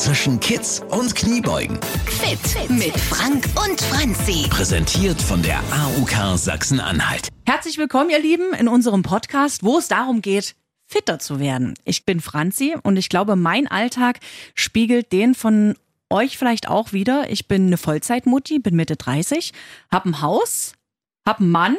[0.00, 1.78] zwischen Kids und Kniebeugen.
[2.06, 4.48] Fit mit Frank und Franzi.
[4.48, 7.28] Präsentiert von der AUK Sachsen-Anhalt.
[7.44, 11.74] Herzlich willkommen, ihr Lieben, in unserem Podcast, wo es darum geht, fitter zu werden.
[11.84, 14.20] Ich bin Franzi und ich glaube, mein Alltag
[14.54, 15.74] spiegelt den von
[16.08, 17.28] euch vielleicht auch wieder.
[17.28, 19.52] Ich bin eine Vollzeitmutti, bin Mitte 30,
[19.90, 20.72] hab ein Haus,
[21.26, 21.76] hab einen Mann.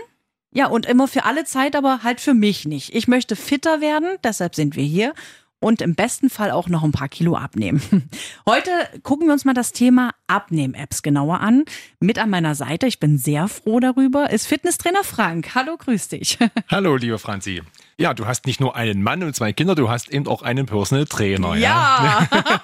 [0.53, 2.93] Ja, und immer für alle Zeit, aber halt für mich nicht.
[2.93, 5.15] Ich möchte fitter werden, deshalb sind wir hier
[5.61, 7.81] und im besten Fall auch noch ein paar Kilo abnehmen.
[8.45, 8.71] Heute
[9.03, 11.63] gucken wir uns mal das Thema Abnehm-Apps genauer an.
[11.99, 15.53] Mit an meiner Seite, ich bin sehr froh darüber, ist Fitnesstrainer Frank.
[15.55, 16.39] Hallo, grüß dich.
[16.69, 17.61] Hallo, liebe Franzi.
[17.97, 20.65] Ja, du hast nicht nur einen Mann und zwei Kinder, du hast eben auch einen
[20.65, 21.55] Personal Trainer.
[21.55, 22.27] Ja.
[22.31, 22.61] ja?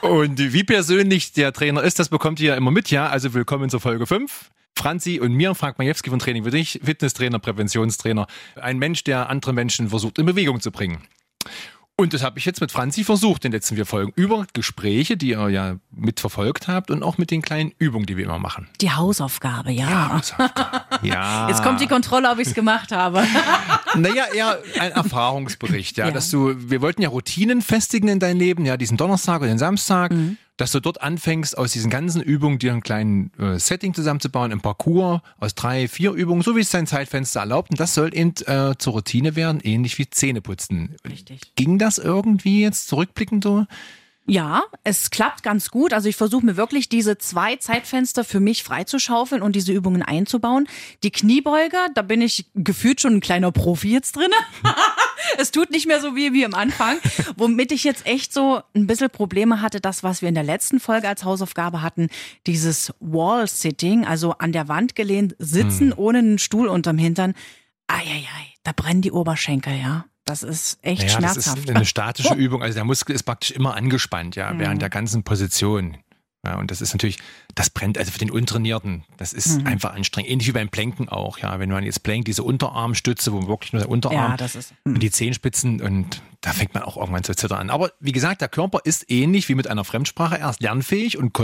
[0.08, 3.08] und wie persönlich der Trainer ist, das bekommt ihr ja immer mit, ja.
[3.08, 4.50] Also willkommen zur Folge 5.
[4.74, 8.26] Franzi und mir, Frank Majewski von Training für dich, Fitnesstrainer, Präventionstrainer.
[8.58, 11.02] Ein Mensch, der andere Menschen versucht in Bewegung zu bringen.
[12.00, 14.10] Und das habe ich jetzt mit Franzi versucht in den letzten vier Folgen.
[14.16, 18.24] Über Gespräche, die ihr ja mitverfolgt habt und auch mit den kleinen Übungen, die wir
[18.24, 18.68] immer machen.
[18.80, 19.90] Die Hausaufgabe, ja.
[19.90, 20.82] Ja, Hausaufgabe.
[21.06, 21.50] ja.
[21.50, 23.22] Jetzt kommt die Kontrolle, ob ich es gemacht habe.
[23.96, 28.36] Naja, eher ein Erfahrungsbericht, ja, ja, Dass du, wir wollten ja Routinen festigen in dein
[28.36, 30.12] Leben, ja, diesen Donnerstag und den Samstag.
[30.12, 34.52] Mhm dass du dort anfängst, aus diesen ganzen Übungen dir ein kleines äh, Setting zusammenzubauen,
[34.52, 37.70] ein Parcours aus drei, vier Übungen, so wie es dein Zeitfenster erlaubt.
[37.70, 40.96] Und das soll eben äh, zur Routine werden, ähnlich wie Zähneputzen.
[41.08, 41.54] Richtig.
[41.56, 43.66] Ging das irgendwie jetzt zurückblickend so?
[44.26, 45.94] Ja, es klappt ganz gut.
[45.94, 50.68] Also ich versuche mir wirklich diese zwei Zeitfenster für mich freizuschaufeln und diese Übungen einzubauen.
[51.02, 54.30] Die Kniebeuger, da bin ich gefühlt schon ein kleiner Profi jetzt drin.
[55.38, 56.98] es tut nicht mehr so wie, wie am Anfang.
[57.36, 60.80] Womit ich jetzt echt so ein bisschen Probleme hatte, das, was wir in der letzten
[60.80, 62.08] Folge als Hausaufgabe hatten,
[62.46, 65.98] dieses Wall-Sitting, also an der Wand gelehnt sitzen, hm.
[65.98, 67.34] ohne einen Stuhl unterm Hintern.
[67.86, 70.04] Eieiei, da brennen die Oberschenkel, ja.
[70.24, 71.58] Das ist echt naja, schmerzhaft.
[71.58, 72.62] Das ist eine statische Übung.
[72.62, 75.96] Also der Muskel ist praktisch immer angespannt, ja, während der ganzen Position.
[76.44, 77.18] Ja, und das ist natürlich,
[77.54, 79.04] das brennt also für den Untrainierten.
[79.18, 79.66] Das ist mhm.
[79.66, 80.30] einfach anstrengend.
[80.30, 81.58] Ähnlich wie beim Planken auch, ja.
[81.58, 84.94] Wenn man jetzt plankt, diese Unterarmstütze, wo wirklich nur der Unterarm ja, das ist, mhm.
[84.94, 87.70] und die Zehenspitzen und da fängt man auch irgendwann zu zittern an.
[87.70, 91.38] Aber wie gesagt, der Körper ist ähnlich wie mit einer Fremdsprache erst lernfähig und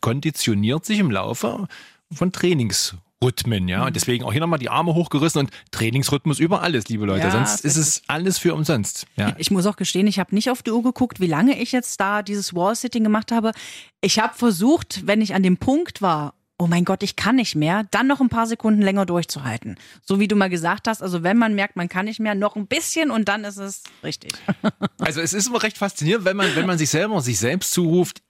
[0.00, 1.68] konditioniert sich im Laufe
[2.10, 3.80] von Trainings Rhythmen, ja.
[3.80, 3.92] Und mhm.
[3.94, 7.24] deswegen auch hier nochmal die Arme hochgerissen und Trainingsrhythmus über alles, liebe Leute.
[7.24, 9.06] Ja, Sonst ist es alles für umsonst.
[9.16, 9.34] Ja.
[9.38, 12.00] Ich muss auch gestehen, ich habe nicht auf die Uhr geguckt, wie lange ich jetzt
[12.00, 13.52] da dieses Wall-Sitting gemacht habe.
[14.00, 17.54] Ich habe versucht, wenn ich an dem Punkt war, oh mein Gott, ich kann nicht
[17.54, 19.76] mehr, dann noch ein paar Sekunden länger durchzuhalten.
[20.02, 22.54] So wie du mal gesagt hast, also wenn man merkt, man kann nicht mehr, noch
[22.54, 24.32] ein bisschen und dann ist es richtig.
[24.98, 28.20] Also es ist immer recht faszinierend, wenn man, wenn man sich selber, sich selbst zuruft,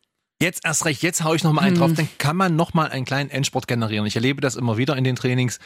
[0.40, 1.96] Jetzt erst recht, jetzt haue ich noch mal einen drauf, hm.
[1.96, 4.06] dann kann man noch mal einen kleinen Endsport generieren.
[4.06, 5.58] Ich erlebe das immer wieder in den Trainings.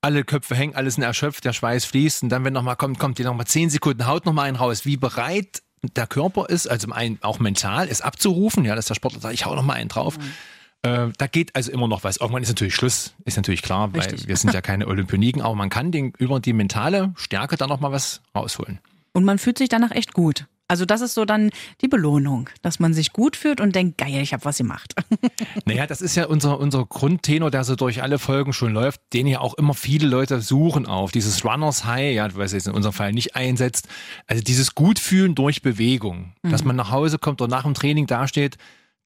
[0.00, 2.98] Alle Köpfe hängen, alles sind erschöpft, der Schweiß fließt und dann, wenn noch mal kommt,
[2.98, 4.84] kommt die noch mal zehn Sekunden, haut noch mal einen raus.
[4.84, 5.62] Wie bereit
[5.96, 6.88] der Körper ist, also
[7.22, 10.16] auch mental, es abzurufen, ja, dass der Sportler sagt, ich hau noch mal einen drauf.
[10.18, 11.12] Mhm.
[11.16, 12.16] da geht also immer noch was.
[12.16, 14.28] Irgendwann ist natürlich Schluss, ist natürlich klar, weil Richtig.
[14.28, 17.80] wir sind ja keine Olympioniken, aber man kann den, über die mentale Stärke da noch
[17.80, 18.80] mal was rausholen.
[19.12, 20.46] Und man fühlt sich danach echt gut.
[20.72, 21.50] Also das ist so dann
[21.82, 24.94] die Belohnung, dass man sich gut fühlt und denkt, geil, ich habe was gemacht.
[25.66, 29.26] Naja, das ist ja unser, unser Grundtenor, der so durch alle Folgen schon läuft, den
[29.26, 31.12] ja auch immer viele Leute suchen auf.
[31.12, 33.86] Dieses Runners High, ja, was jetzt in unserem Fall nicht einsetzt.
[34.26, 36.32] Also dieses Gutfühlen durch Bewegung.
[36.42, 36.50] Mhm.
[36.50, 38.56] Dass man nach Hause kommt oder nach dem Training dasteht,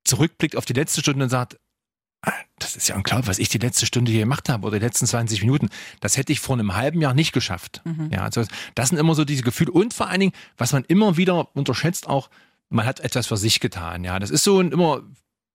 [0.04, 1.58] zurückblickt auf die letzte Stunde und sagt,
[2.58, 5.06] das ist ja unglaublich, was ich die letzte Stunde hier gemacht habe oder die letzten
[5.06, 5.68] 20 Minuten.
[6.00, 7.82] Das hätte ich vor einem halben Jahr nicht geschafft.
[7.84, 8.10] Mhm.
[8.12, 8.44] Ja, also
[8.74, 12.08] das sind immer so diese Gefühle und vor allen Dingen, was man immer wieder unterschätzt,
[12.08, 12.30] auch
[12.68, 14.04] man hat etwas für sich getan.
[14.04, 15.02] Ja, das ist so ein immer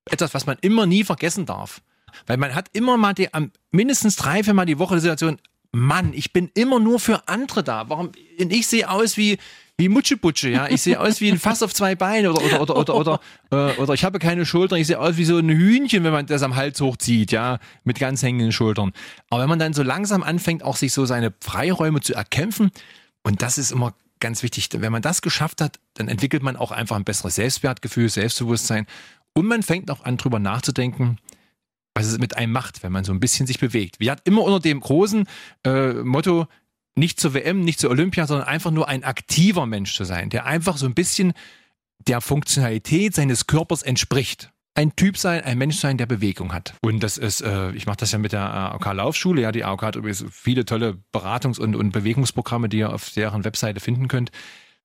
[0.06, 1.82] etwas, was man immer nie vergessen darf.
[2.28, 3.30] Weil man hat immer mal die,
[3.72, 5.38] mindestens drei, vier Mal die Woche die Situation,
[5.72, 7.90] Mann, ich bin immer nur für andere da.
[7.90, 8.12] Warum?
[8.38, 9.38] Ich sehe aus wie,
[9.82, 10.70] wie Mutschebutsche, ja.
[10.70, 13.20] Ich sehe aus wie ein Fass auf zwei Beine oder, oder, oder, oder, oder,
[13.52, 14.80] äh, oder ich habe keine Schultern.
[14.80, 18.00] Ich sehe aus wie so ein Hühnchen, wenn man das am Hals hochzieht, ja, mit
[18.00, 18.94] ganz hängenden Schultern.
[19.30, 22.72] Aber wenn man dann so langsam anfängt, auch sich so seine Freiräume zu erkämpfen,
[23.24, 26.72] und das ist immer ganz wichtig, wenn man das geschafft hat, dann entwickelt man auch
[26.72, 28.86] einfach ein besseres Selbstwertgefühl, Selbstbewusstsein
[29.34, 31.18] und man fängt auch an, drüber nachzudenken,
[31.94, 34.00] was es mit einem macht, wenn man so ein bisschen sich bewegt.
[34.00, 35.28] Wir hatten immer unter dem großen
[35.66, 36.48] äh, Motto,
[36.96, 40.46] nicht zur WM, nicht zur Olympia, sondern einfach nur ein aktiver Mensch zu sein, der
[40.46, 41.34] einfach so ein bisschen
[42.08, 44.52] der Funktionalität seines Körpers entspricht.
[44.74, 46.76] Ein Typ sein, ein Mensch sein, der Bewegung hat.
[46.82, 49.42] Und das ist, äh, ich mache das ja mit der AOK Laufschule.
[49.42, 53.44] Ja, die AOK hat übrigens viele tolle Beratungs- und, und Bewegungsprogramme, die ihr auf deren
[53.44, 54.32] Webseite finden könnt.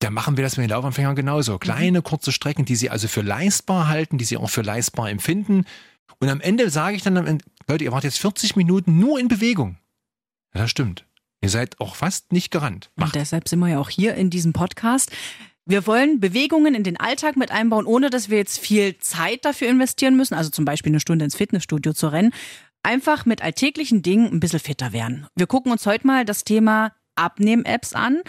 [0.01, 1.59] Da machen wir das mit den Laufanfängern genauso.
[1.59, 5.65] Kleine, kurze Strecken, die sie also für leistbar halten, die sie auch für leistbar empfinden.
[6.19, 9.79] Und am Ende sage ich dann, Leute, ihr wart jetzt 40 Minuten nur in Bewegung.
[10.53, 11.06] Ja, das stimmt.
[11.47, 12.91] Ihr seid auch fast nicht gerannt.
[12.97, 13.15] Macht.
[13.15, 15.13] Und deshalb sind wir ja auch hier in diesem Podcast.
[15.65, 19.69] Wir wollen Bewegungen in den Alltag mit einbauen, ohne dass wir jetzt viel Zeit dafür
[19.69, 22.33] investieren müssen, also zum Beispiel eine Stunde ins Fitnessstudio zu rennen.
[22.83, 25.29] Einfach mit alltäglichen Dingen ein bisschen fitter werden.
[25.37, 28.23] Wir gucken uns heute mal das Thema Abnehm-Apps an.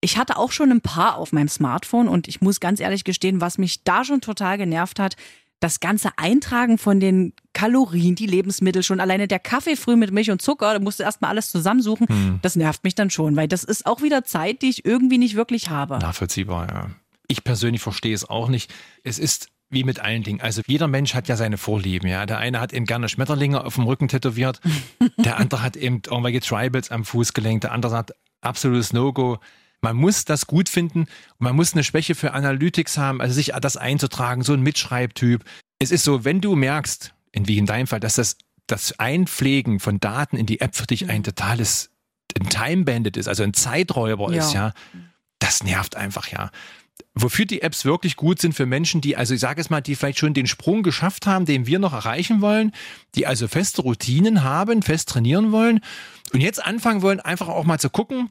[0.00, 3.40] Ich hatte auch schon ein paar auf meinem Smartphone und ich muss ganz ehrlich gestehen,
[3.40, 5.16] was mich da schon total genervt hat,
[5.60, 10.30] das ganze Eintragen von den Kalorien, die Lebensmittel schon, alleine der Kaffee früh mit Milch
[10.30, 12.08] und Zucker, da musst du erstmal alles zusammensuchen.
[12.08, 12.38] Hm.
[12.42, 15.36] Das nervt mich dann schon, weil das ist auch wieder Zeit, die ich irgendwie nicht
[15.36, 15.98] wirklich habe.
[15.98, 16.90] Nachvollziehbar, ja.
[17.28, 18.72] Ich persönlich verstehe es auch nicht.
[19.04, 20.40] Es ist wie mit allen Dingen.
[20.40, 22.26] Also jeder Mensch hat ja seine Vorlieben, ja.
[22.26, 24.60] Der eine hat eben gerne Schmetterlinge auf dem Rücken tätowiert,
[25.18, 29.38] der andere hat eben irgendwelche Tribals am Fußgelenk, der andere hat absolutes No-Go.
[29.82, 33.52] Man muss das gut finden und man muss eine Schwäche für Analytics haben, also sich
[33.60, 35.44] das einzutragen, so ein Mitschreibtyp.
[35.78, 38.36] Es ist so, wenn du merkst, in, wie in deinem Fall, dass das,
[38.66, 41.90] das Einpflegen von Daten in die App für dich ein totales
[42.38, 44.38] ein Time Bandit ist, also ein Zeiträuber Ja.
[44.38, 44.72] ist, ja,
[45.38, 46.50] das nervt einfach, ja.
[47.14, 49.96] Wofür die Apps wirklich gut sind für Menschen, die, also ich sage es mal, die
[49.96, 52.72] vielleicht schon den Sprung geschafft haben, den wir noch erreichen wollen,
[53.14, 55.80] die also feste Routinen haben, fest trainieren wollen
[56.32, 58.30] und jetzt anfangen wollen, einfach auch mal zu gucken,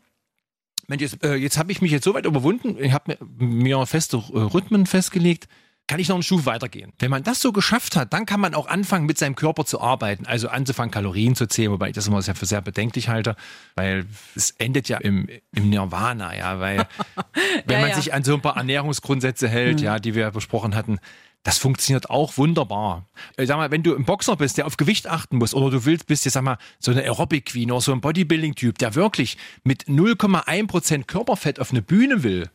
[0.89, 3.85] Mensch, jetzt, äh, jetzt habe ich mich jetzt so weit überwunden, ich habe mir, mir
[3.85, 5.47] feste äh, Rhythmen festgelegt,
[5.87, 6.93] kann ich noch einen Stufe weitergehen.
[6.99, 9.81] Wenn man das so geschafft hat, dann kann man auch anfangen, mit seinem Körper zu
[9.81, 13.35] arbeiten, also anzufangen, Kalorien zu zählen, wobei ich das immer sehr für sehr bedenklich halte,
[13.75, 14.05] weil
[14.35, 16.77] es endet ja im, im Nirvana, ja, weil
[17.65, 17.95] wenn Ja, man ja.
[17.95, 20.99] sich an so ein paar Ernährungsgrundsätze hält, ja, die wir besprochen hatten,
[21.43, 23.05] das funktioniert auch wunderbar.
[23.37, 25.85] Ich sag mal, wenn du ein Boxer bist, der auf Gewicht achten muss, oder du
[25.85, 29.85] willst, bist jetzt, sag mal, so eine Aerobic-Queen oder so ein Bodybuilding-Typ, der wirklich mit
[29.85, 32.49] 0,1% Körperfett auf eine Bühne will,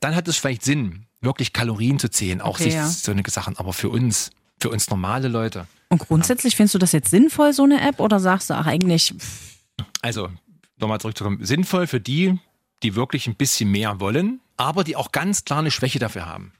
[0.00, 2.88] dann hat es vielleicht Sinn, wirklich Kalorien zu zählen, auch Okay, sich ja.
[2.88, 3.56] so eine Sachen.
[3.56, 4.30] Aber für uns,
[4.60, 8.20] für uns normale Leute, Und grundsätzlich findest du das jetzt sinnvoll, so eine App, oder
[8.20, 9.14] sagst du, ach eigentlich,
[10.02, 10.28] also
[10.76, 12.38] nochmal zurückzukommen, sinnvoll für die,
[12.82, 16.52] die wirklich ein bisschen mehr wollen, aber die auch ganz klar eine Schwäche dafür haben.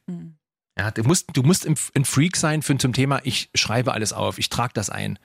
[0.78, 4.38] Ja, du musst, du musst ein Freak sein für, zum Thema, ich schreibe alles auf,
[4.38, 5.18] ich trage das ein.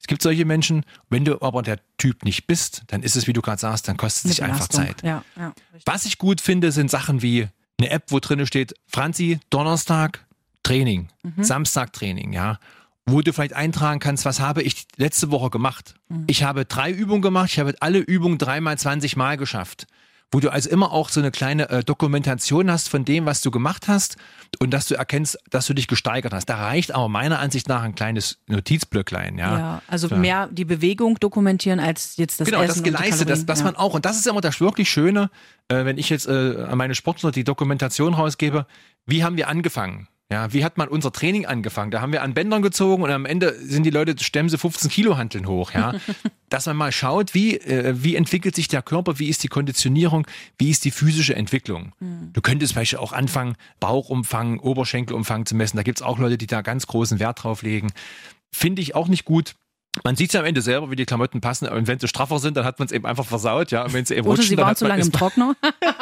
[0.00, 3.32] Es gibt solche Menschen, wenn du aber der Typ nicht bist, dann ist es, wie
[3.32, 4.68] du gerade sagst, dann kostet es sich einfach.
[4.68, 5.02] Zeit.
[5.02, 5.52] Ja, ja.
[5.86, 7.48] Was ich gut finde, sind Sachen wie
[7.80, 10.24] eine App, wo drin steht, Franzi, Donnerstag
[10.62, 11.08] Training,
[11.40, 12.58] Samstag Training, ja.
[13.06, 15.94] Wo du vielleicht eintragen kannst, was habe ich letzte Woche gemacht.
[16.26, 19.86] Ich habe drei Übungen gemacht, ich habe alle Übungen dreimal 20 Mal geschafft.
[20.30, 23.50] Wo du also immer auch so eine kleine äh, Dokumentation hast von dem, was du
[23.50, 24.16] gemacht hast
[24.58, 26.46] und dass du erkennst, dass du dich gesteigert hast.
[26.46, 29.58] Da reicht aber meiner Ansicht nach ein kleines Notizblöcklein, ja.
[29.58, 30.16] Ja, also Ja.
[30.18, 33.60] mehr die Bewegung dokumentieren als jetzt das genau, Essen das und die Geleiste, das, das
[33.60, 33.64] ja.
[33.64, 35.30] man auch, und das ist immer das wirklich Schöne,
[35.68, 38.66] äh, wenn ich jetzt äh, an meine Sportler die Dokumentation rausgebe,
[39.06, 40.08] wie haben wir angefangen?
[40.30, 41.90] Ja, wie hat man unser Training angefangen?
[41.90, 44.90] Da haben wir an Bändern gezogen und am Ende sind die Leute, stemmen sie 15
[44.90, 45.94] Kilo Hanteln hoch, ja.
[46.50, 50.26] Dass man mal schaut, wie, äh, wie entwickelt sich der Körper, wie ist die Konditionierung,
[50.58, 51.92] wie ist die physische Entwicklung.
[52.32, 55.76] Du könntest vielleicht auch anfangen, Bauchumfang, Oberschenkelumfang zu messen.
[55.78, 57.92] Da gibt's auch Leute, die da ganz großen Wert drauf legen.
[58.52, 59.54] Finde ich auch nicht gut.
[60.04, 61.68] Man sieht ja am Ende selber, wie die Klamotten passen.
[61.68, 63.84] Und wenn sie straffer sind, dann hat man es eben einfach versaut, ja.
[63.84, 65.54] Und wenn sie eben Oder rutschen, sie waren zu lange im Trockner.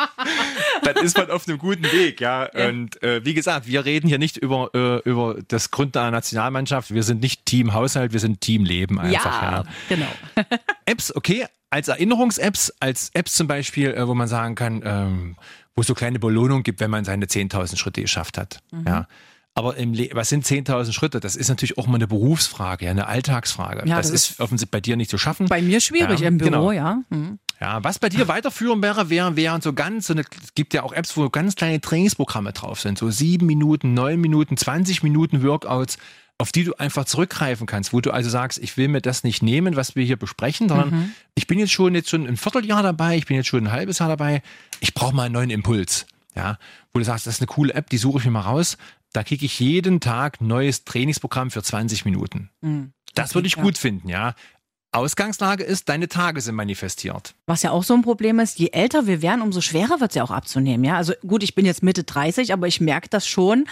[0.86, 2.48] dann ist man auf einem guten Weg, ja.
[2.68, 6.92] Und äh, wie gesagt, wir reden hier nicht über, äh, über das Grund einer Nationalmannschaft.
[6.92, 9.64] Wir sind nicht Team Haushalt, wir sind Team Leben einfach, ja.
[9.88, 10.08] genau.
[10.86, 15.36] Apps, okay, als Erinnerungs-Apps, als Apps zum Beispiel, äh, wo man sagen kann, ähm,
[15.74, 18.60] wo es so kleine Belohnung gibt, wenn man seine 10.000 Schritte geschafft hat.
[18.70, 18.84] Mhm.
[18.86, 19.08] Ja.
[19.54, 19.74] Aber
[20.12, 21.18] was sind 10.000 Schritte?
[21.18, 23.88] Das ist natürlich auch mal eine Berufsfrage, ja, eine Alltagsfrage.
[23.88, 25.46] Ja, das, das ist offensichtlich bei dir nicht zu schaffen.
[25.46, 26.72] Bei mir schwierig Ja, im Büro, genau.
[26.72, 26.98] ja.
[27.08, 27.38] Mhm.
[27.60, 30.82] Ja, was bei dir weiterführen wäre, wäre, wären so ganz, so eine, es gibt ja
[30.82, 35.42] auch Apps, wo ganz kleine Trainingsprogramme drauf sind, so sieben Minuten, neun Minuten, 20 Minuten
[35.42, 35.96] Workouts,
[36.38, 39.42] auf die du einfach zurückgreifen kannst, wo du also sagst, ich will mir das nicht
[39.42, 43.16] nehmen, was wir hier besprechen, sondern ich bin jetzt schon jetzt schon ein Vierteljahr dabei,
[43.16, 44.42] ich bin jetzt schon ein halbes Jahr dabei,
[44.80, 46.06] ich brauche mal einen neuen Impuls.
[46.34, 46.58] Ja,
[46.92, 48.76] wo du sagst, das ist eine coole App, die suche ich mir mal raus.
[49.14, 52.50] Da kriege ich jeden Tag ein neues Trainingsprogramm für 20 Minuten.
[53.14, 54.34] Das würde ich gut finden, ja.
[54.96, 57.34] Ausgangslage ist, deine Tage sind manifestiert.
[57.46, 60.14] Was ja auch so ein Problem ist, je älter wir werden, umso schwerer wird es
[60.16, 60.84] ja auch abzunehmen.
[60.84, 63.66] Ja, also gut, ich bin jetzt Mitte 30, aber ich merke das schon.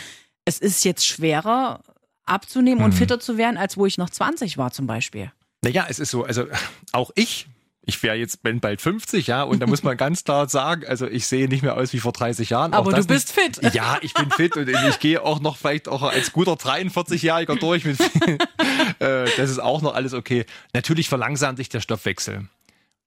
[0.45, 1.81] Es ist jetzt schwerer
[2.27, 2.85] abzunehmen Mhm.
[2.87, 5.31] und fitter zu werden, als wo ich noch 20 war zum Beispiel.
[5.63, 6.45] Naja, es ist so, also
[6.93, 7.47] auch ich,
[7.87, 11.07] ich wäre jetzt bin bald 50, ja, und da muss man ganz klar sagen, also
[11.07, 12.73] ich sehe nicht mehr aus wie vor 30 Jahren.
[12.73, 13.59] Aber du bist nicht.
[13.61, 13.75] fit.
[13.75, 17.85] Ja, ich bin fit und ich gehe auch noch vielleicht auch als guter 43-Jähriger durch.
[17.85, 18.01] Mit,
[19.01, 20.47] äh, das ist auch noch alles okay.
[20.73, 22.49] Natürlich verlangsamt sich der Stoffwechsel.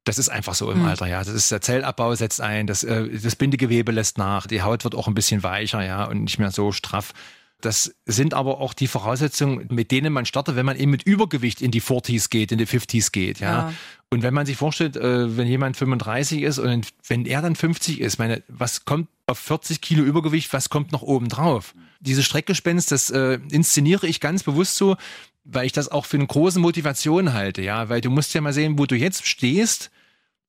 [0.03, 1.19] Das ist einfach so im Alter, ja.
[1.19, 4.95] Das ist der Zellabbau setzt ein, das, äh, das Bindegewebe lässt nach, die Haut wird
[4.95, 7.13] auch ein bisschen weicher, ja, und nicht mehr so straff.
[7.61, 11.61] Das sind aber auch die Voraussetzungen, mit denen man startet, wenn man eben mit Übergewicht
[11.61, 13.39] in die 40s geht, in die 50s geht.
[13.39, 13.69] Ja.
[13.69, 13.73] Ja.
[14.09, 17.99] Und wenn man sich vorstellt, äh, wenn jemand 35 ist und wenn er dann 50
[17.99, 21.73] ist, meine, was kommt auf 40 Kilo Übergewicht, was kommt noch oben drauf?
[21.99, 24.95] Diese Streckgespenst, das äh, inszeniere ich ganz bewusst so,
[25.43, 28.53] weil ich das auch für eine große Motivation halte, ja, weil du musst ja mal
[28.53, 29.89] sehen, wo du jetzt stehst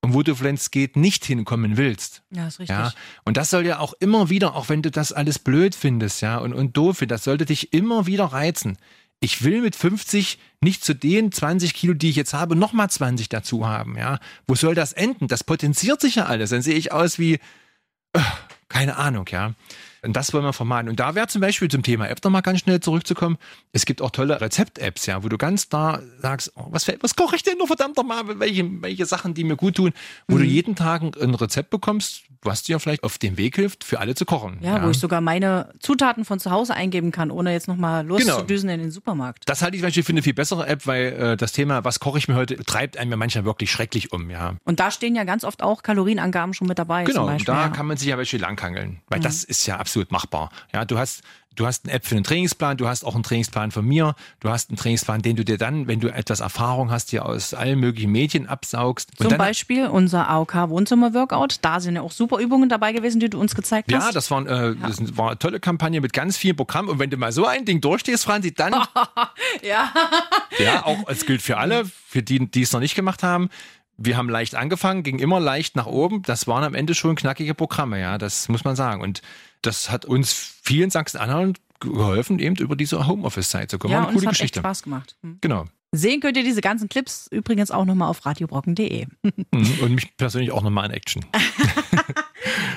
[0.01, 2.23] und wo du, wenn es geht, nicht hinkommen willst.
[2.31, 2.77] Ja, ist richtig.
[2.77, 2.93] Ja,
[3.25, 6.39] und das soll ja auch immer wieder, auch wenn du das alles blöd findest, ja,
[6.39, 8.79] und, und doof findest, das sollte dich immer wieder reizen.
[9.21, 13.29] Ich will mit 50 nicht zu den 20 Kilo, die ich jetzt habe, nochmal 20
[13.29, 14.21] dazu haben, ja.
[14.47, 15.27] Wo soll das enden?
[15.27, 16.51] Das potenziert sich ja alles.
[16.51, 17.35] Dann sehe ich aus wie,
[18.13, 18.21] äh,
[18.69, 19.55] keine Ahnung, ja.
[20.03, 20.89] Und das wollen wir vermeiden.
[20.89, 23.37] Und da wäre zum Beispiel zum Thema App nochmal ganz schnell zurückzukommen.
[23.73, 27.37] Es gibt auch tolle Rezept-Apps, ja, wo du ganz da sagst, oh, was, was koche
[27.37, 28.39] ich denn nur verdammt nochmal?
[28.39, 29.93] Welche, welche Sachen, die mir gut tun,
[30.29, 30.39] wo Mhm.
[30.41, 34.15] du jeden Tag ein- Rezept bekommst, was dir vielleicht auf dem Weg hilft, für alle
[34.15, 34.59] zu kochen.
[34.61, 38.69] Ja, wo ich sogar meine Zutaten von zu Hause eingeben kann, ohne jetzt nochmal loszudüsen
[38.71, 39.49] in den Supermarkt.
[39.49, 41.99] das halte ich zum Beispiel für eine viel bessere App, weil äh, das Thema, was
[42.01, 44.55] koche ich mir heute, treibt einem ja manchmal wirklich schrecklich um, ja.
[44.65, 47.05] Und da stehen ja ganz oft auch Kalorienangaben schon mit dabei.
[47.05, 47.69] Genau, und da ja.
[47.71, 48.99] kann man sich ja welche langhangeln, Mhm.
[49.09, 50.51] weil das ist ja absolut machbar.
[50.73, 51.23] Ja, du hast,
[51.59, 54.49] du hast eine App für einen Trainingsplan, du hast auch einen Trainingsplan von mir, du
[54.49, 57.81] hast einen Trainingsplan, den du dir dann, wenn du etwas Erfahrung hast, dir aus allen
[57.81, 59.11] möglichen Medien absaugst.
[59.17, 61.57] Zum dann, Beispiel unser AOK-Wohnzimmer-Workout.
[61.63, 64.15] Da sind ja auch super Übungen dabei gewesen, die du uns gezeigt ja, hast.
[64.15, 66.89] das, waren, äh, das war eine tolle Kampagne mit ganz vielen Programmen.
[66.89, 68.73] Und wenn du mal so ein Ding durchstehst, Franzi, dann,
[69.63, 69.93] ja.
[70.59, 73.51] ja, auch, es gilt für alle, für die, die es noch nicht gemacht haben.
[74.01, 76.23] Wir haben leicht angefangen, ging immer leicht nach oben.
[76.23, 79.03] Das waren am Ende schon knackige Programme, ja, das muss man sagen.
[79.03, 79.23] Und
[79.63, 83.93] das hat uns vielen Sachsen-Anhalt geholfen, eben über diese Homeoffice-Zeit zu kommen.
[83.93, 84.61] ja, War und eine es coole hat echt Geschichte.
[84.61, 85.17] Spaß gemacht.
[85.23, 85.39] Hm.
[85.41, 85.65] Genau.
[85.91, 89.07] Sehen könnt ihr diese ganzen Clips übrigens auch nochmal auf radiobrocken.de.
[89.51, 89.79] Mhm.
[89.81, 91.25] Und mich persönlich auch nochmal in Action.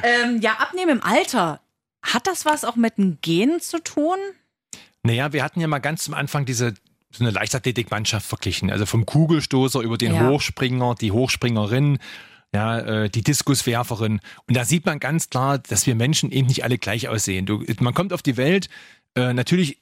[0.03, 1.61] Ähm, ja, abnehmen im Alter.
[2.01, 4.17] Hat das was auch mit den Genen zu tun?
[5.03, 6.73] Naja, wir hatten ja mal ganz zum Anfang diese
[7.11, 8.71] so eine Leichtathletikmannschaft verglichen.
[8.71, 10.29] Also vom Kugelstoßer über den Ja.
[10.29, 11.99] Hochspringer, die Hochspringerin,
[12.53, 14.19] ja, äh, die Diskuswerferin.
[14.47, 17.45] Und da sieht man ganz klar, dass wir Menschen eben nicht alle gleich aussehen.
[17.45, 18.69] Du, man kommt auf die Welt,
[19.15, 19.77] äh, natürlich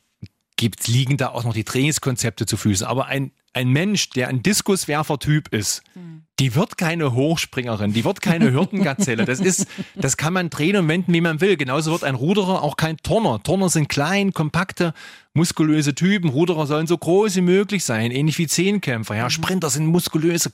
[0.60, 2.86] gibt, liegen da auch noch die Trainingskonzepte zu Füßen.
[2.86, 5.82] Aber ein, ein Mensch, der ein Diskuswerfer-Typ ist,
[6.38, 9.24] die wird keine Hochspringerin, die wird keine Hürdengazelle.
[9.24, 11.56] Das ist, das kann man drehen und wenden, wie man will.
[11.56, 13.42] Genauso wird ein Ruderer auch kein Turner.
[13.42, 14.94] Turner sind klein, kompakte,
[15.34, 16.30] muskulöse Typen.
[16.30, 19.16] Ruderer sollen so groß wie möglich sein, ähnlich wie Zehnkämpfer.
[19.16, 20.51] Ja, Sprinter sind muskulöse,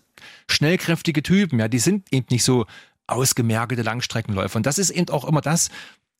[0.47, 1.59] schnellkräftige Typen.
[1.59, 2.67] Ja, die sind eben nicht so
[3.07, 4.57] ausgemergelte Langstreckenläufer.
[4.57, 5.71] Und das ist eben auch immer das,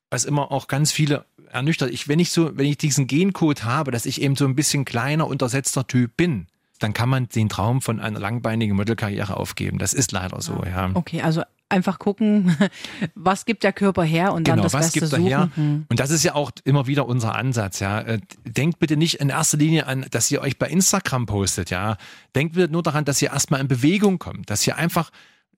[0.10, 1.26] was immer auch ganz viele
[1.56, 1.92] ernüchtert.
[1.92, 4.86] Ich, wenn ich so, wenn ich diesen Gencode habe, dass ich eben so ein bisschen
[4.86, 6.48] kleiner, untersetzter Typ bin,
[6.80, 9.78] dann kann man den Traum von einer langbeinigen Modelkarriere aufgeben.
[9.80, 10.92] Das ist leider so, ja.
[10.94, 12.56] Okay, also einfach gucken,
[13.16, 15.24] was gibt der Körper her und dann Genau, das was Beste gibt suchen.
[15.24, 15.50] daher?
[15.56, 15.86] Hm.
[15.90, 18.02] Und das ist ja auch immer wieder unser Ansatz, ja.
[18.02, 21.98] Äh, Denkt bitte nicht in erster Linie an, dass ihr euch bei Instagram postet, ja.
[22.36, 25.12] Denkt bitte nur daran, dass ihr erstmal in Bewegung kommt, dass ihr einfach,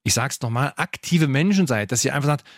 [0.04, 2.50] ich sag's nochmal, aktive Menschen seid, dass ihr einfach sagt, "Puh,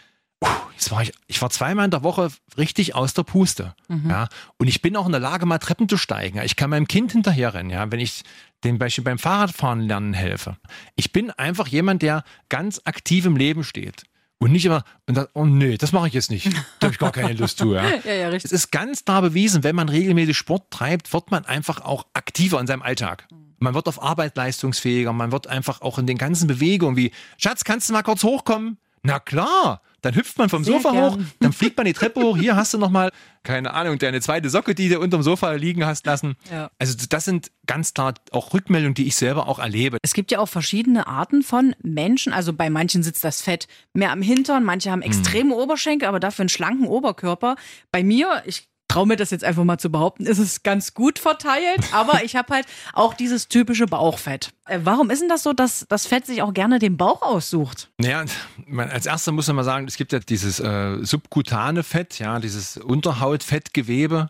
[0.74, 3.76] Jetzt war ich, ich war zweimal in der Woche richtig aus der Puste.
[4.08, 4.30] Ja.
[4.58, 6.40] Und ich bin auch in der Lage, mal Treppen zu steigen.
[6.44, 8.24] Ich kann meinem Kind hinterherrennen, ja, wenn ich
[8.64, 10.56] dem Beispiel beim Fahrradfahren lernen helfe.
[10.96, 14.04] Ich bin einfach jemand, der ganz aktiv im Leben steht.
[14.38, 16.48] Und nicht immer, und das, oh nee, das mache ich jetzt nicht.
[16.80, 17.74] Da habe ich gar keine Lust zu.
[17.74, 17.84] Ja.
[18.06, 18.52] Ja, ja, Es richtig.
[18.54, 22.68] ist ganz klar bewiesen, wenn man regelmäßig Sport treibt, wird man einfach auch aktiver in
[22.68, 23.28] seinem Alltag.
[23.60, 27.66] Man wird auf Arbeit leistungsfähiger, man wird einfach auch in den ganzen Bewegungen wie, Schatz,
[27.66, 28.78] kannst du mal kurz hochkommen?
[29.04, 31.14] Na klar, dann hüpft man vom Sehr Sofa gern.
[31.14, 33.12] hoch, dann fliegt man die Treppe hoch, hier hast du nochmal,
[33.44, 36.36] keine Ahnung, deine zweite Socke, die du unterm Sofa liegen hast lassen.
[36.52, 36.72] Ja.
[36.80, 39.98] Also das sind ganz klar auch Rückmeldungen, die ich selber auch erlebe.
[40.02, 42.32] Es gibt ja auch verschiedene Arten von Menschen.
[42.34, 44.94] Also bei manchen sitzt das Fett mehr am Hintern, manche Hm.
[44.94, 47.56] haben extreme Oberschenkel, aber dafür einen schlanken Oberkörper.
[47.92, 51.20] Bei mir, ich traue mir das jetzt einfach mal zu behaupten, ist es ganz gut
[51.20, 54.52] verteilt, aber ich habe halt auch dieses typische Bauchfett.
[54.66, 57.90] Äh, Warum ist denn das so, dass das Fett sich auch gerne den Bauch aussucht?
[57.98, 58.26] Naja,
[58.66, 62.40] man, als erster muss man mal sagen, es gibt ja dieses äh, subkutane Fett, ja,
[62.40, 64.30] dieses Unterhautfettgewebe,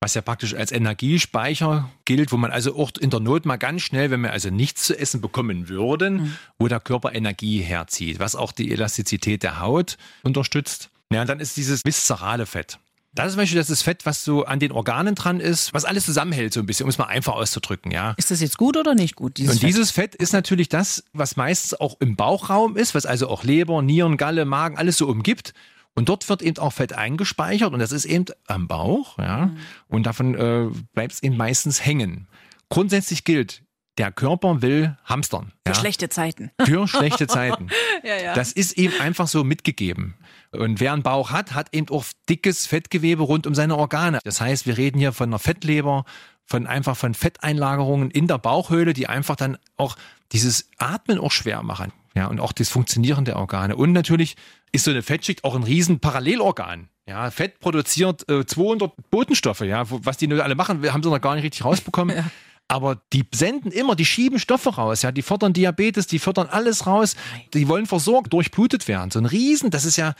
[0.00, 3.82] was ja praktisch als Energiespeicher gilt, wo man also auch in der Not mal ganz
[3.82, 8.34] schnell, wenn wir also nichts zu essen bekommen würden, wo der Körper Energie herzieht, was
[8.34, 10.90] auch die Elastizität der Haut unterstützt.
[11.12, 12.78] Ja, und dann ist dieses viszerale Fett.
[13.16, 15.84] Das ist zum Beispiel das ist Fett, was so an den Organen dran ist, was
[15.84, 18.14] alles zusammenhält, so ein bisschen, um es mal einfach auszudrücken, ja.
[18.16, 19.38] Ist das jetzt gut oder nicht gut?
[19.38, 19.68] Dieses Und Fett?
[19.68, 23.82] dieses Fett ist natürlich das, was meistens auch im Bauchraum ist, was also auch Leber,
[23.82, 25.54] Nieren, Galle, Magen, alles so umgibt.
[25.94, 29.50] Und dort wird eben auch Fett eingespeichert und das ist eben am Bauch, ja.
[29.88, 32.28] Und davon äh, bleibt es eben meistens hängen.
[32.68, 33.62] Grundsätzlich gilt,
[33.98, 35.52] der Körper will hamstern.
[35.64, 35.74] Für ja?
[35.74, 36.50] schlechte Zeiten.
[36.64, 37.68] Für schlechte Zeiten.
[38.04, 38.34] ja, ja.
[38.34, 40.14] Das ist ihm einfach so mitgegeben.
[40.52, 44.20] Und wer einen Bauch hat, hat eben auch dickes Fettgewebe rund um seine Organe.
[44.24, 46.04] Das heißt, wir reden hier von einer Fettleber,
[46.44, 49.96] von einfach von Fetteinlagerungen in der Bauchhöhle, die einfach dann auch
[50.32, 51.92] dieses Atmen auch schwer machen.
[52.14, 53.76] Ja, und auch das Funktionieren der Organe.
[53.76, 54.36] Und natürlich
[54.72, 56.88] ist so eine Fettschicht auch ein riesen Parallelorgan.
[57.06, 61.10] Ja, Fett produziert äh, 200 Botenstoffe, ja, was die nur alle machen, wir haben sie
[61.10, 62.16] noch gar nicht richtig rausbekommen.
[62.24, 62.24] Ja.
[62.68, 66.86] Aber die senden immer, die schieben Stoffe raus, ja, die fördern Diabetes, die fördern alles
[66.86, 67.14] raus,
[67.54, 69.10] die wollen versorgt, durchblutet werden.
[69.12, 70.14] So ein Riesen, das ist ja,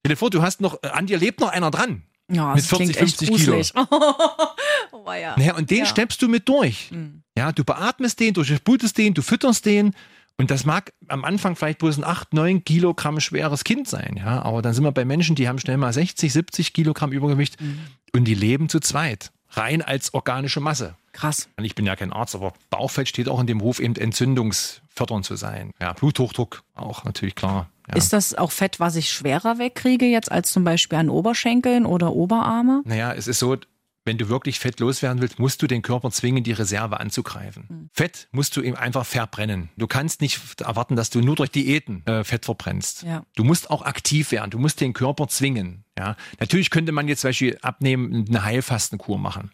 [0.00, 2.02] stell dir vor, du hast noch, äh, an dir lebt noch einer dran.
[2.30, 3.86] ja, mit das klingt 40, 50 echt Kilo.
[4.92, 5.34] oh, ja.
[5.36, 5.86] Naja, und den Ja.
[5.86, 6.90] steppst du mit durch.
[6.90, 7.22] Mhm.
[7.36, 9.94] Ja, du beatmest den, du durchblutest den, du fütterst den.
[10.38, 14.42] Und das mag am Anfang vielleicht bloß ein 8, 9 Kilogramm schweres Kind sein, ja.
[14.42, 17.78] Aber dann sind wir bei Menschen, die haben schnell mal 60, 70 Kilogramm Übergewicht Mhm.
[18.12, 19.32] und die leben zu zweit.
[19.50, 20.96] Rein als organische Masse.
[21.16, 21.48] Krass.
[21.60, 25.36] Ich bin ja kein Arzt, aber Bauchfett steht auch in dem Ruf, eben entzündungsfördernd zu
[25.36, 25.70] sein.
[25.80, 27.70] Ja, Bluthochdruck auch natürlich klar.
[27.88, 27.96] Ja.
[27.96, 32.12] Ist das auch Fett, was ich schwerer wegkriege jetzt als zum Beispiel an Oberschenkeln oder
[32.12, 32.82] Oberarme?
[32.84, 33.56] Naja, es ist so,
[34.04, 37.88] wenn du wirklich Fett loswerden willst, musst du den Körper zwingen, die Reserve anzugreifen.
[37.92, 39.70] Fett musst du ihm einfach verbrennen.
[39.78, 43.04] Du kannst nicht erwarten, dass du nur durch Diäten äh, Fett verbrennst.
[43.04, 43.24] Ja.
[43.36, 44.50] Du musst auch aktiv werden.
[44.50, 45.84] Du musst den Körper zwingen.
[45.98, 46.16] Ja.
[46.40, 49.50] Natürlich könnte man jetzt zum Beispiel abnehmen, eine Heilfastenkur machen.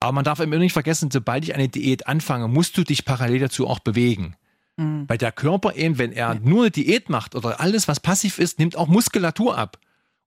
[0.00, 3.40] Aber man darf immer nicht vergessen, sobald ich eine Diät anfange, musst du dich parallel
[3.40, 4.36] dazu auch bewegen.
[5.08, 8.58] Weil der Körper eben, wenn er nur eine Diät macht oder alles, was passiv ist,
[8.58, 9.78] nimmt auch Muskulatur ab.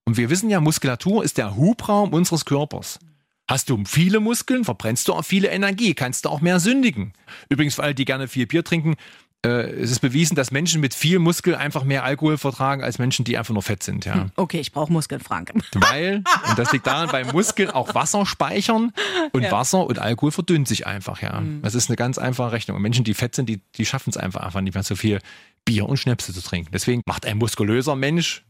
[0.04, 2.98] Und wir wissen ja, Muskulatur ist der Hubraum unseres Körpers.
[3.46, 7.12] Hast du viele Muskeln, verbrennst du auch viele Energie, kannst du auch mehr sündigen.
[7.48, 8.96] Übrigens, für alle, die gerne viel Bier trinken,
[9.42, 13.38] es ist bewiesen, dass Menschen mit viel Muskel einfach mehr Alkohol vertragen als Menschen, die
[13.38, 14.04] einfach nur fett sind.
[14.04, 14.26] Ja.
[14.34, 15.52] Okay, ich brauche Muskeln, Frank.
[15.74, 18.92] Weil, und das liegt daran, bei Muskeln auch Wasser speichern
[19.32, 19.52] und Ja.
[19.52, 21.42] Wasser und Alkohol verdünnt sich einfach, ja.
[21.62, 22.76] Das ist eine ganz einfache Rechnung.
[22.76, 25.20] Und Menschen, die fett sind, die, die schaffen es einfach, einfach nicht mehr so viel
[25.64, 26.70] Bier und Schnäpse zu trinken.
[26.72, 28.44] Deswegen macht ein muskulöser Mensch,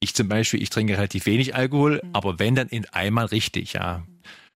[0.00, 4.02] ich zum Beispiel, ich trinke relativ wenig Alkohol, aber wenn, dann in einmal richtig, ja.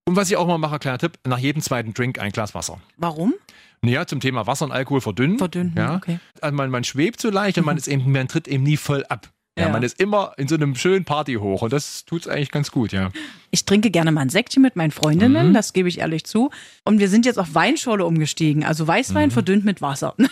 [0.05, 2.81] Und was ich auch mal mache, kleiner Tipp, nach jedem zweiten Drink ein Glas Wasser.
[2.99, 3.35] Warum?
[3.83, 5.39] Naja, zum Thema Wasser und Alkohol verdünnen.
[5.39, 5.95] Verdünnen, ja.
[5.97, 6.19] okay.
[6.41, 9.05] Also man, man schwebt so leicht und man ist eben, man tritt eben nie voll
[9.09, 9.29] ab.
[9.59, 9.73] Ja, Ja.
[9.73, 12.93] man ist immer in so einem schönen Party hoch und das tut's eigentlich ganz gut,
[12.93, 13.11] ja.
[13.51, 15.55] Ich trinke gerne mal ein Säckchen mit meinen Freundinnen, Mhm.
[15.55, 16.51] das gebe ich ehrlich zu.
[16.85, 18.89] Und wir sind jetzt auf Weinschorle umgestiegen, also Mhm.
[18.89, 20.15] Weißwein verdünnt mit Wasser.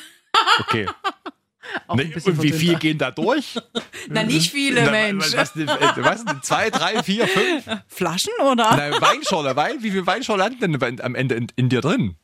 [0.61, 0.87] Okay.
[1.95, 3.59] Ne, und wie viel gehen da durch?
[4.09, 5.33] Na, nicht viele, Na, Mensch.
[5.35, 7.65] Was, was, was, zwei, drei, vier, fünf?
[7.89, 8.69] Flaschen oder?
[8.77, 12.17] Na, Weinschorle, Wein, wie viel Weinschorle hat denn am Ende in, in dir drin?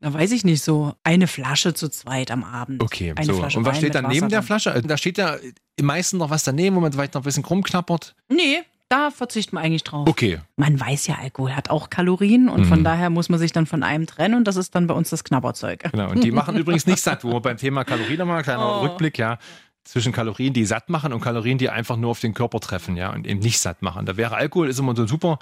[0.00, 2.82] Na, weiß ich nicht, so eine Flasche zu zweit am Abend.
[2.82, 3.34] Okay, eine so.
[3.34, 4.42] Flasche Und was steht dann neben der.
[4.42, 4.72] Flasche?
[4.72, 5.36] Also, Da steht ja
[5.76, 8.14] im meisten noch was daneben, wo man vielleicht noch ein bisschen krummknappert.
[8.28, 10.08] Nee, da verzichtet man eigentlich drauf.
[10.08, 10.38] Okay.
[10.56, 12.64] Man weiß ja, Alkohol hat auch Kalorien und Mhm.
[12.66, 15.10] von daher muss man sich dann von einem trennen und das ist dann bei uns
[15.10, 15.90] das Knabberzeug.
[15.90, 16.10] Genau.
[16.10, 18.80] Und die machen übrigens nicht satt, wo wir beim Thema Kalorien nochmal, kleiner Oh.
[18.82, 19.38] Rückblick, ja.
[19.84, 23.10] Zwischen Kalorien, die satt machen und Kalorien, die einfach nur auf den Körper treffen, ja,
[23.12, 24.04] und eben nicht satt machen.
[24.06, 25.38] Da wäre Alkohol, ist immer so ein super,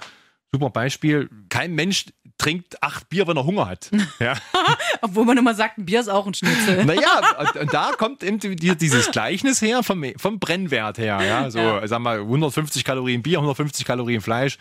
[0.55, 1.29] super Beispiel.
[1.49, 2.05] Kein Mensch
[2.37, 3.89] trinkt acht Bier, wenn er Hunger hat.
[4.19, 4.33] Ja.
[5.01, 6.83] Obwohl man immer sagt, ein Bier ist auch ein Schnitzel.
[6.85, 11.19] Naja, und, und da kommt eben die- dieses Gleichnis her vom, vom Brennwert her.
[11.23, 11.87] Ja, so, Ja.
[11.87, 14.57] sag mal, 150 Kalorien Bier, 150 Kalorien Fleisch.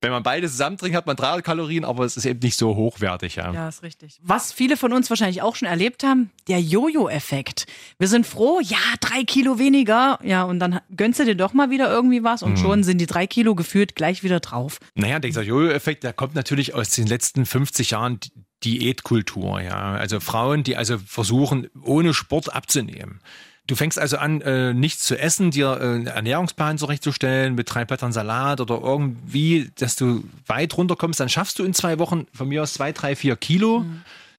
[0.00, 2.76] Wenn man beides zusammen trinkt, hat man 300 Kalorien, aber es ist eben nicht so
[2.76, 3.36] hochwertig.
[3.36, 3.52] Ja.
[3.54, 4.18] Ja, ist richtig.
[4.22, 7.66] Was viele von uns wahrscheinlich auch schon erlebt haben, der Jojo-Effekt.
[7.98, 10.18] Wir sind froh, ja, drei Kilo weniger.
[10.22, 12.48] Ja, und dann gönnst du dir doch mal wieder irgendwie was Mhm.
[12.48, 14.78] und schon sind die drei Kilo gefühlt gleich wieder drauf.
[14.94, 18.32] Naja, dieser Jojo-Effekt, der kommt natürlich aus den letzten 50 Jahren Di-
[18.78, 19.60] Diätkultur.
[19.60, 19.94] Ja.
[19.94, 23.20] Also Frauen, die also versuchen, ohne Sport abzunehmen.
[23.66, 27.84] Du fängst also an, äh, nichts zu essen, dir äh, einen Ernährungsplan zurechtzustellen mit drei
[27.86, 32.48] Blättern Salat oder irgendwie, dass du weit runterkommst, dann schaffst du in zwei Wochen von
[32.48, 33.84] mir aus zwei, drei, vier Kilo.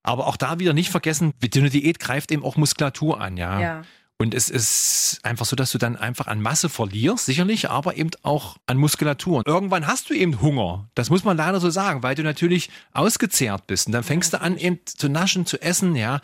[0.04, 3.60] Aber auch da wieder nicht vergessen, so eine Diät greift eben auch Muskulatur an, ja.
[3.60, 3.84] Ja.
[4.18, 8.12] Und es ist einfach so, dass du dann einfach an Masse verlierst, sicherlich, aber eben
[8.24, 9.40] auch an Muskulatur.
[9.40, 10.90] Und irgendwann hast du eben Hunger.
[10.96, 13.88] Das muss man leider so sagen, weil du natürlich ausgezehrt bist.
[13.88, 16.22] Und dann fängst du an, eben zu naschen, zu essen, ja.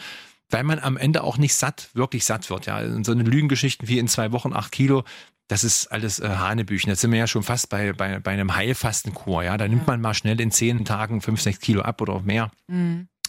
[0.50, 2.80] Weil man am Ende auch nicht satt, wirklich satt wird, ja.
[2.80, 5.04] Und so eine Lügengeschichten wie in zwei Wochen acht Kilo,
[5.50, 6.90] das ist alles äh, Hanebüchen.
[6.90, 9.58] Jetzt sind wir ja schon fast bei, bei, bei einem Heilfastenkur, ja.
[9.58, 12.52] Da nimmt man mal schnell in zehn Tagen fünf, sechs Kilo ab oder mehr.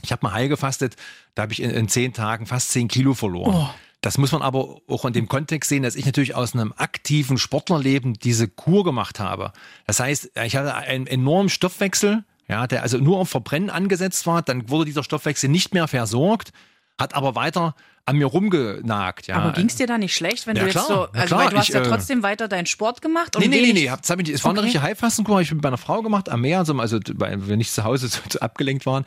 [0.03, 0.95] Ich habe mal heil gefastet,
[1.35, 3.55] da habe ich in, in zehn Tagen fast zehn Kilo verloren.
[3.57, 3.71] Oh.
[4.03, 7.39] Das muss man aber auch in dem Kontext sehen, dass ich natürlich aus einem aktiven
[7.39, 9.53] Sportlerleben diese Kur gemacht habe.
[9.87, 14.43] Das heißt, ich hatte einen enormen Stoffwechsel, ja, der also nur auf Verbrennen angesetzt war.
[14.43, 16.53] Dann wurde dieser Stoffwechsel nicht mehr versorgt,
[17.01, 19.29] hat aber weiter an mir rumgenagt.
[19.29, 19.37] Ja.
[19.37, 21.51] Aber ging es dir da nicht schlecht, wenn Ja, du jetzt klar, so, also klar,
[21.51, 23.89] du hast ich, ja äh, trotzdem weiter deinen Sport gemacht und Nee, nee, nee, nee.
[23.89, 24.67] Hab ich, es war eine Okay.
[24.67, 27.73] richtige Heilfastenkur, hab ich mit meiner Frau gemacht, am Meer, so, also weil wir nicht
[27.73, 29.05] zu Hause so, so abgelenkt waren.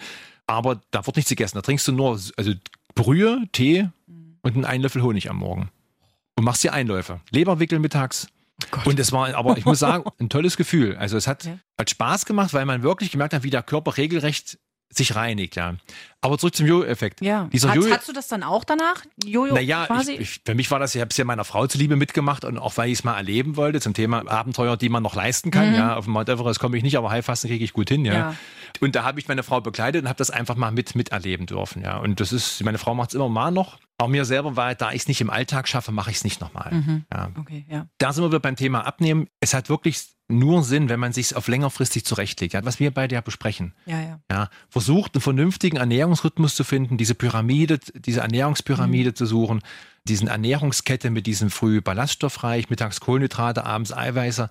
[0.48, 1.58] Aber da wird nichts gegessen.
[1.58, 2.54] Da trinkst du nur also
[2.96, 3.90] Brühe, Tee
[4.54, 5.70] und einen Löffel Honig am Morgen.
[6.38, 7.22] Und machst dir Einläufe.
[7.32, 8.28] Leberwickel mittags.
[8.86, 10.96] und es war, aber ich muss sagen, ein tolles Gefühl.
[10.98, 11.58] Also es hat, Ja.
[11.78, 14.58] hat Spaß gemacht, weil man wirklich gemerkt hat, wie der Körper regelrecht
[14.98, 15.76] sich reinigt, ja.
[16.22, 17.22] Aber zurück zum Jojo-Effekt.
[17.22, 17.50] Ja.
[17.54, 19.04] Dieser Hast, Jojo, hast du das dann auch danach?
[19.24, 20.14] Jojo naja, quasi?
[20.14, 22.58] ich, ich, für mich war das, ich habe es ja meiner Frau zuliebe mitgemacht und
[22.58, 25.76] auch weil ich es mal erleben wollte zum Thema Abenteuer, die man noch leisten kann.
[25.76, 28.06] Ja, auf dem Mount Everest komme ich nicht, aber Heilfasten kriege ich gut hin.
[28.06, 28.14] Ja.
[28.14, 28.18] Mhm.
[28.18, 28.36] Ja.
[28.82, 31.84] Und da habe ich meine Frau begleitet und habe das einfach mal mit miterleben dürfen.
[31.84, 31.98] Ja.
[31.98, 33.78] Und das ist, meine Frau macht es immer mal noch.
[33.98, 36.42] Auch mir selber, weil da ich es nicht im Alltag schaffe, mache ich es nicht
[36.42, 36.74] nochmal.
[36.74, 37.06] Mhm.
[37.14, 37.30] Ja.
[37.40, 37.86] okay, ja.
[37.98, 39.28] Da sind wir beim Thema Abnehmen.
[39.40, 42.54] Es hat wirklich nur Sinn, wenn man sich auf längerfristig zurechtlegt.
[42.54, 43.74] Ja, was wir beide ja besprechen.
[43.86, 44.20] Ja, ja.
[44.32, 49.16] Ja, versucht einen vernünftigen Ernährungsrhythmus zu finden, diese Pyramide, diese Ernährungspyramide Mhm.
[49.16, 49.62] zu suchen,
[50.08, 54.50] diesen Ernährungskette mit diesem früh ballaststoffreich, mittags Kohlenhydrate, abends Eiweiße,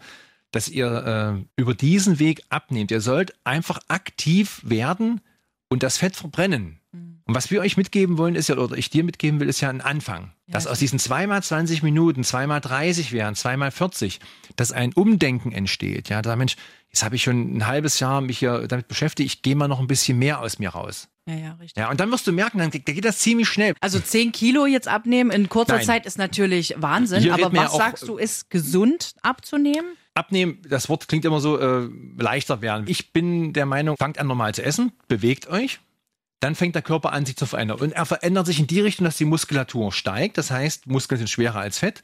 [0.52, 2.90] dass ihr äh, über diesen Weg abnehmt.
[2.92, 5.20] Ihr sollt einfach aktiv werden
[5.68, 6.78] und das Fett verbrennen.
[7.26, 9.70] Und was wir euch mitgeben wollen, ist ja, oder ich dir mitgeben will, ist ja
[9.70, 10.32] ein Anfang.
[10.46, 10.72] dass Ja.
[10.72, 14.20] aus diesen zweimal 20 Minuten, zweimal 30 wären, zweimal 40,
[14.56, 16.10] dass ein Umdenken entsteht.
[16.10, 16.56] Ja, da Mensch,
[16.90, 19.80] jetzt habe ich schon ein halbes Jahr mich hier damit beschäftigt, ich gehe mal noch
[19.80, 21.08] ein bisschen mehr aus mir raus.
[21.26, 21.80] Ja, ja, richtig.
[21.80, 23.74] Ja, und dann wirst du merken, dann da geht das ziemlich schnell.
[23.80, 25.86] Also 10 Kilo jetzt abnehmen in kurzer Nein.
[25.86, 27.22] Zeit ist natürlich Wahnsinn.
[27.22, 29.96] Hier aber was ja sagst du, ist gesund abzunehmen?
[30.12, 32.84] Abnehmen, das Wort klingt immer so äh, leichter werden.
[32.86, 35.80] Ich bin der Meinung, fangt an normal zu essen, bewegt euch,
[36.44, 37.80] dann fängt der Körper an, sich zu verändern.
[37.80, 40.36] Und er verändert sich in die Richtung, dass die Muskulatur steigt.
[40.36, 42.02] Das heißt, Muskeln sind schwerer als Fett.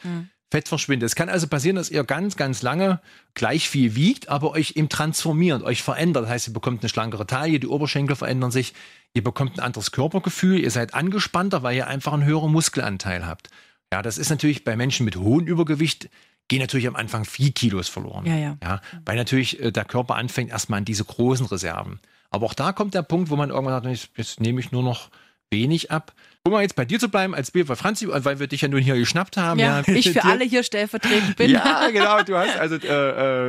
[0.50, 1.06] Fett verschwindet.
[1.06, 3.00] Es kann also passieren, dass ihr ganz, ganz lange
[3.34, 6.24] gleich viel wiegt, aber euch eben transformiert, euch verändert.
[6.24, 8.74] Das heißt, ihr bekommt eine schlankere Taille, die Oberschenkel verändern sich,
[9.12, 13.48] ihr bekommt ein anderes Körpergefühl, ihr seid angespannter, weil ihr einfach einen höheren Muskelanteil habt.
[13.92, 16.08] Ja, das ist natürlich bei Menschen mit hohem Übergewicht,
[16.48, 18.26] gehen natürlich am Anfang viel Kilos verloren.
[18.26, 18.56] Ja, ja.
[18.60, 22.00] Ja, weil natürlich äh, der Körper anfängt erstmal an diese großen Reserven.
[22.30, 24.82] Aber auch da kommt der Punkt, wo man irgendwann sagt, jetzt, jetzt nehme ich nur
[24.82, 25.10] noch
[25.50, 26.12] wenig ab.
[26.44, 28.68] Um mal jetzt bei dir zu bleiben als Bild, weil Franzi, weil wir dich ja
[28.68, 29.58] nun hier geschnappt haben.
[29.58, 31.50] Ja, ich für alle hier stellvertretend bin.
[31.50, 32.22] Ja, genau.
[32.22, 32.86] Du hast also, äh,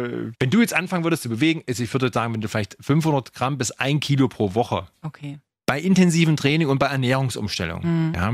[0.05, 2.75] äh, wenn du jetzt anfangen würdest zu bewegen, also ich würde sagen, wenn du vielleicht
[2.81, 5.37] 500 Gramm bis ein Kilo pro Woche Okay.
[5.67, 8.13] bei intensivem Training und bei Ernährungsumstellung, Mhm.
[8.15, 8.33] ja.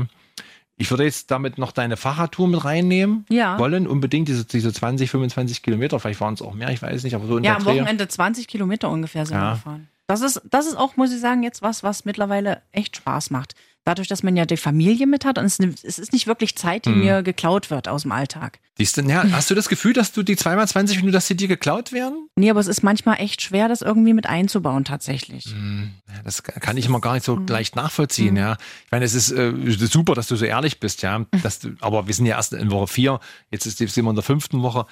[0.80, 3.58] Ich würde jetzt damit noch deine Fahrradtour mit reinnehmen Ja.
[3.58, 7.14] wollen, unbedingt diese, diese 20, 25 Kilometer, vielleicht waren es auch mehr, ich weiß nicht,
[7.16, 7.64] aber so in Ja, am.
[7.64, 9.50] Wochenende 20 Kilometer ungefähr sind Ja.
[9.50, 9.88] wir gefahren.
[10.08, 13.54] Das ist, das ist auch, muss ich sagen, jetzt was, was mittlerweile echt Spaß macht.
[13.84, 16.84] Dadurch, dass man ja die Familie mit hat und es, es ist nicht wirklich Zeit,
[16.84, 16.98] die Hm.
[17.00, 18.58] mir geklaut wird aus dem Alltag.
[18.76, 21.36] Siehst du, ja, hast du das Gefühl, dass du die zweimal 20 Minuten, dass sie
[21.36, 22.28] dir geklaut werden?
[22.36, 25.44] Nee, aber es ist manchmal echt schwer, das irgendwie mit einzubauen tatsächlich.
[25.46, 25.90] Hm,
[26.24, 28.56] Das kann ich immer gar nicht so leicht nachvollziehen, ja.
[28.86, 31.18] Ich meine, es ist, äh, super, dass du so ehrlich bist, ja.
[31.18, 34.24] Du, aber wir sind ja erst in Woche vier, jetzt ist, sind wir in der
[34.24, 34.86] fünften Woche.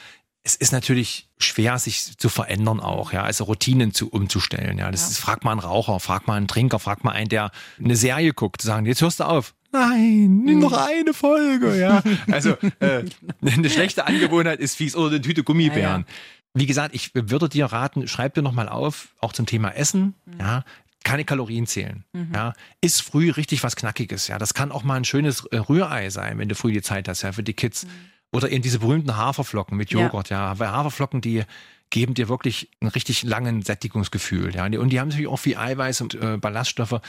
[0.46, 4.78] Es ist natürlich schwer, sich zu verändern auch, ja, also Routinen zu umzustellen.
[4.78, 7.50] Ja, das ist, frag mal einen Raucher, frag mal einen Trinker, frag mal einen, der
[7.82, 9.54] eine Serie guckt, zu sagen, jetzt hörst du auf.
[9.72, 12.00] Nein, noch eine Folge, ja.
[12.30, 13.02] Also äh,
[13.44, 16.02] eine schlechte Angewohnheit ist fies oder eine Tüte Gummibären.
[16.06, 16.14] Ja,
[16.54, 20.62] Wie gesagt, ich würde dir raten, schreib dir nochmal auf, auch zum Thema Essen, ja,
[21.02, 22.04] keine Kalorien zählen.
[22.32, 24.28] Ja, ist früh richtig was Knackiges.
[24.28, 27.08] Ja, das kann auch mal ein schönes äh, Rührei sein, wenn du früh die Zeit
[27.08, 27.86] hast, ja, für die Kids.
[28.32, 30.00] Oder eben diese berühmten Haferflocken mit Ja.
[30.00, 30.58] Joghurt, ja.
[30.58, 31.44] Weil Haferflocken, die
[31.90, 34.64] geben dir wirklich einen richtig langen Sättigungsgefühl, ja.
[34.66, 37.00] Und die haben natürlich auch viel Eiweiß und äh, Ballaststoffe.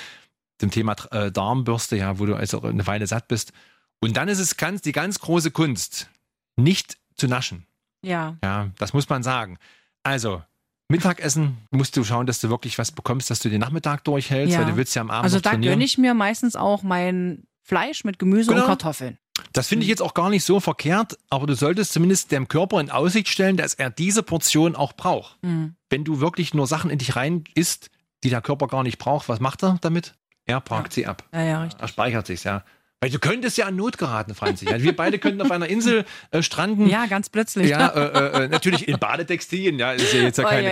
[0.59, 3.53] Zum Thema äh, Darmbürste, ja, wo du also eine Weile satt bist.
[3.99, 6.09] Und dann ist es ganz, die ganz große Kunst,
[6.55, 7.65] nicht zu naschen.
[8.03, 8.37] Ja.
[8.43, 9.57] Ja, das muss man sagen.
[10.03, 10.41] Also,
[10.89, 14.61] Mittagessen musst du schauen, dass du wirklich was bekommst, dass du den Nachmittag durchhältst, Ja.
[14.61, 15.73] weil du willst ja am Abend Also da trainieren.
[15.73, 18.61] gönne ich mir meistens auch mein Fleisch mit Gemüse Genau.
[18.61, 19.17] und Kartoffeln.
[19.51, 22.79] Das finde ich jetzt auch gar nicht so verkehrt, aber du solltest zumindest dem Körper
[22.79, 25.37] in Aussicht stellen, dass er diese Portion auch braucht.
[25.43, 25.75] Mhm.
[25.89, 27.89] Wenn du wirklich nur Sachen in dich rein isst,
[28.23, 30.15] die der Körper gar nicht braucht, was macht er damit?
[30.45, 31.23] Er parkt sie ab.
[31.33, 31.81] Ja, ja, richtig.
[31.81, 32.63] Er speichert sich, ja.
[32.99, 34.65] Weil du könntest ja an Not geraten, Franzi.
[34.65, 36.89] Ja, wir beide könnten auf einer Insel äh, stranden.
[36.89, 37.69] Ja, ganz plötzlich.
[37.69, 40.65] Ja, äh, äh, natürlich in Badetextilien, ja, ist ja jetzt ja kein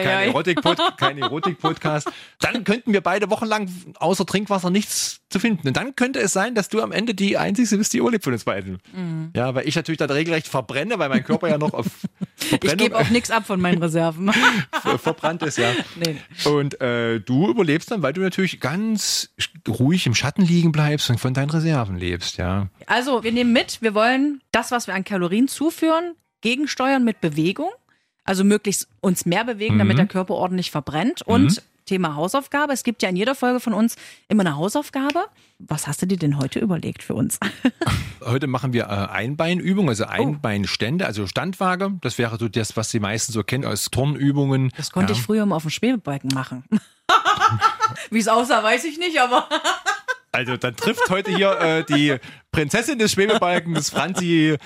[1.20, 2.10] Erotik-Podcast.
[2.40, 5.68] Dann könnten wir beide wochenlang außer Trinkwasser nichts zu finden.
[5.68, 8.34] Und dann könnte es sein, dass du am Ende die Einzige bist, die Urlaub von
[8.34, 8.80] uns beiden.
[8.94, 9.30] Mhm.
[9.36, 11.86] Ja, weil ich natürlich dann regelrecht verbrenne, weil mein Körper ja noch auf
[12.62, 14.32] Ich gebe auch nichts ab von meinen Reserven.
[14.98, 15.72] verbrannt ist, ja.
[15.96, 16.18] nee.
[16.44, 19.30] Und äh, du überlebst dann, weil du natürlich ganz
[19.68, 22.68] ruhig im Schatten liegen bleibst und von deinen Reserven lebst, ja.
[22.88, 27.70] Also, wir nehmen mit, wir wollen das, was wir an Kalorien zuführen, gegensteuern mit Bewegung.
[28.28, 30.00] Also möglichst uns mehr bewegen, damit Mhm.
[30.00, 31.22] der Körper ordentlich verbrennt.
[31.22, 32.74] Und Thema Hausaufgabe.
[32.74, 33.96] Es gibt ja in jeder Folge von uns
[34.28, 35.26] immer eine Hausaufgabe.
[35.60, 37.40] Was hast du dir denn heute überlegt für uns?
[38.26, 41.92] Heute machen wir äh, Einbeinübungen, also Einbeinstände, also Standwaage.
[42.02, 44.72] Das wäre so das, was die meisten so kennen aus Turnübungen.
[44.76, 45.20] Das konnte ja.
[45.20, 46.64] ich früher immer auf dem Schwebebalken machen.
[48.10, 49.48] Wie es aussah, weiß ich nicht, aber.
[50.32, 52.18] Also dann trifft heute hier äh, die
[52.52, 54.58] Prinzessin des Schwebebalkens, Franzi,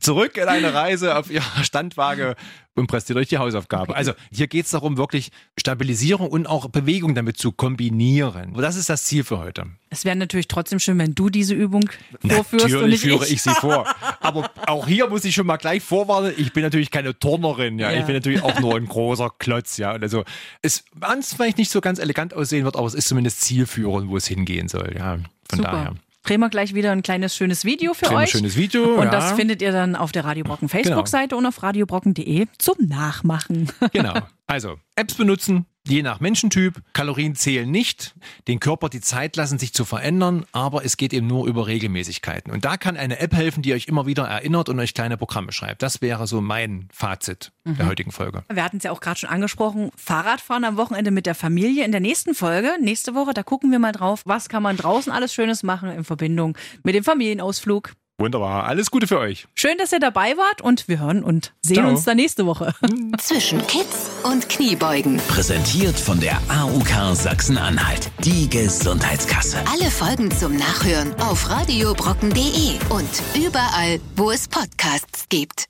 [0.00, 2.36] zurück in eine Reise auf ihrer Standwaage
[2.74, 3.96] und presst ihr durch die Hausaufgabe.
[3.96, 8.52] Also hier geht es darum, wirklich Stabilisierung und auch Bewegung damit zu kombinieren.
[8.54, 9.64] Und das ist das Ziel für heute.
[9.88, 11.88] Es wäre natürlich trotzdem schön, wenn du diese Übung
[12.28, 13.32] vorführst und Natürlich nicht führe ich.
[13.32, 13.42] ich.
[13.42, 13.86] sie vor.
[14.20, 17.90] Aber auch hier muss ich schon mal gleich vorwarnen, ich bin natürlich keine Turnerin, ja.
[17.90, 17.98] Ja.
[17.98, 19.94] Ich bin natürlich auch nur ein großer Klotz, ja.
[19.94, 20.24] Und also
[20.60, 24.16] es ans vielleicht nicht so ganz elegant aussehen wird, aber es ist zumindest zielführend, wo
[24.18, 25.18] es hingehen soll, ja.
[25.48, 25.70] Von Super.
[25.70, 25.94] daher.
[26.26, 28.30] Drehen wir gleich wieder ein kleines schönes Video für Drehen wir ein euch.
[28.30, 29.10] schönes Video, Und ja.
[29.10, 33.70] das findet ihr dann auf der Radio Brocken Facebook-Seite und auf radiobrocken.de zum Nachmachen.
[33.92, 34.14] Genau.
[34.48, 36.82] Also, Apps benutzen, je nach Menschentyp.
[36.92, 38.14] Kalorien zählen nicht.
[38.48, 42.52] Den Körper die Zeit lassen, sich zu verändern, aber es geht eben nur über Regelmäßigkeiten.
[42.52, 45.52] Und da kann eine App helfen, die euch immer wieder erinnert und euch kleine Programme
[45.52, 45.82] schreibt.
[45.82, 48.44] Das wäre so mein Fazit der heutigen Folge.
[48.52, 51.84] Wir hatten es ja auch gerade schon angesprochen, Fahrradfahren am Wochenende mit der Familie.
[51.84, 55.12] In der nächsten Folge, nächste Woche, da gucken wir mal drauf, was kann man draußen
[55.12, 57.92] alles Schönes machen in Verbindung mit dem Familienausflug.
[58.18, 58.64] Wunderbar.
[58.64, 59.46] Alles Gute für euch.
[59.54, 61.90] Schön, dass ihr dabei wart und wir hören und sehen Ciao.
[61.90, 62.72] uns dann nächste Woche.
[63.18, 65.18] Zwischen Kids und Kniebeugen.
[65.28, 68.10] Präsentiert von der AUK Sachsen-Anhalt.
[68.24, 69.58] Die Gesundheitskasse.
[69.70, 75.66] Alle Folgen zum Nachhören auf radiobrocken.de und überall, wo es Podcasts gibt.